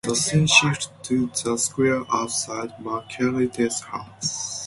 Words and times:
The 0.03 0.15
scene 0.15 0.47
shifts 0.47 0.89
to 1.03 1.27
the 1.43 1.57
square 1.57 2.01
outside 2.11 2.71
Marguerite's 2.79 3.81
house. 3.81 4.59